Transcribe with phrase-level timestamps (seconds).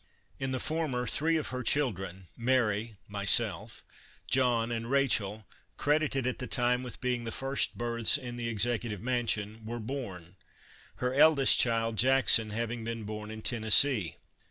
[0.39, 3.83] In the former three of her children, Mary (myself),
[4.25, 5.45] John and Rachel,
[5.77, 10.37] credited at the time with being the first births in the Executive Mansion, were born,
[10.95, 14.15] her eldest child, Jackson, having been born in Tennessee.